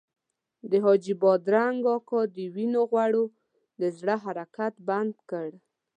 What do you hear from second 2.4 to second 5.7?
وینو غوړو د زړه حرکت بند کړ.